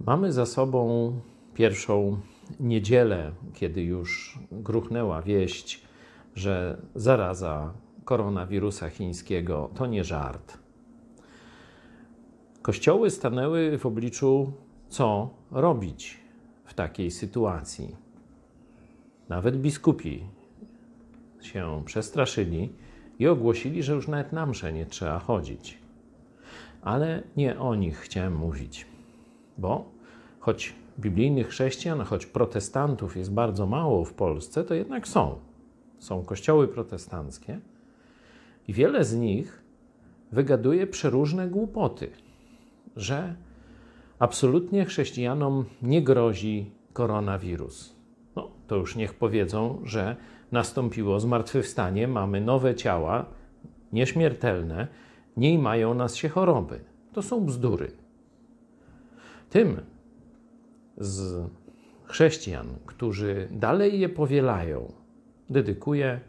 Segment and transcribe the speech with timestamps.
[0.00, 1.12] Mamy za sobą
[1.54, 2.20] pierwszą
[2.60, 5.82] niedzielę, kiedy już gruchnęła wieść,
[6.34, 10.58] że zaraza koronawirusa chińskiego to nie żart.
[12.62, 14.52] Kościoły stanęły w obliczu,
[14.88, 16.20] co robić
[16.64, 17.96] w takiej sytuacji.
[19.28, 20.24] Nawet biskupi
[21.40, 22.72] się przestraszyli
[23.18, 25.78] i ogłosili, że już nawet na mszę nie trzeba chodzić.
[26.82, 28.86] Ale nie o nich chciałem mówić,
[29.58, 29.84] bo
[30.40, 35.38] choć biblijnych chrześcijan, choć protestantów jest bardzo mało w Polsce, to jednak są.
[35.98, 37.60] Są kościoły protestanckie
[38.68, 39.62] i wiele z nich
[40.32, 42.10] wygaduje przeróżne głupoty,
[42.96, 43.34] że
[44.18, 47.96] absolutnie chrześcijanom nie grozi koronawirus.
[48.36, 50.16] No, to już niech powiedzą, że
[50.52, 53.26] nastąpiło zmartwychwstanie, mamy nowe ciała,
[53.92, 54.88] nieśmiertelne,
[55.36, 56.80] nie mają nas się choroby.
[57.12, 58.05] To są bzdury.
[59.50, 59.80] Tym
[60.98, 61.48] z
[62.04, 64.92] chrześcijan, którzy dalej je powielają,
[65.50, 66.20] dedykuję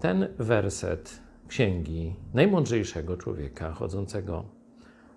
[0.00, 4.44] ten werset księgi najmądrzejszego człowieka chodzącego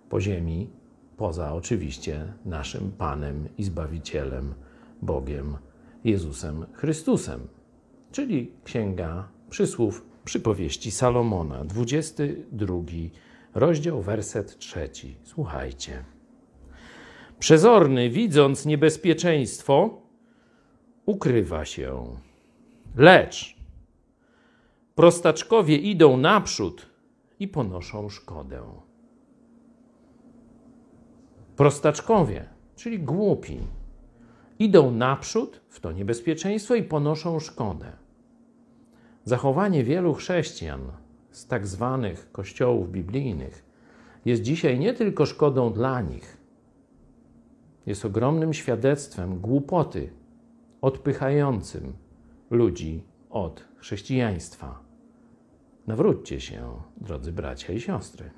[0.10, 0.70] po ziemi,
[1.18, 4.54] poza oczywiście naszym Panem i Zbawicielem,
[5.02, 5.58] Bogiem,
[6.04, 7.48] Jezusem Chrystusem,
[8.12, 12.76] czyli księga przysłów przypowieści Salomona, 22
[13.54, 15.18] rozdział, werset trzeci.
[15.24, 16.04] Słuchajcie.
[17.40, 20.02] Przezorny, widząc niebezpieczeństwo,
[21.06, 22.06] ukrywa się.
[22.96, 23.56] Lecz
[24.96, 26.90] prostaczkowie idą naprzód
[27.40, 28.64] i ponoszą szkodę.
[31.56, 32.46] Prostaczkowie,
[32.76, 33.60] czyli głupi,
[34.60, 37.92] idą naprzód w to niebezpieczeństwo i ponoszą szkodę.
[39.24, 40.82] Zachowanie wielu chrześcijan
[41.32, 43.66] z tak zwanych kościołów biblijnych
[44.26, 46.39] jest dzisiaj nie tylko szkodą dla nich,
[47.86, 50.10] jest ogromnym świadectwem głupoty
[50.82, 51.94] odpychającym
[52.50, 54.80] ludzi od chrześcijaństwa.
[55.88, 58.32] Nawróćcie się, drodzy bracia i siostry.